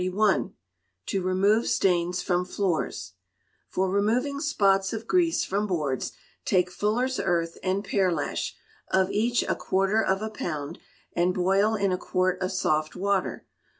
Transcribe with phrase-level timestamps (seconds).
[0.01, 0.55] 431.
[1.05, 3.13] To remove Stains from Floors.
[3.69, 8.55] For removing spots of grease from boards, take fuller's earth and pearlash,
[8.89, 10.79] of each a quarter of a pound,
[11.13, 13.45] and boil in a quart of soft water.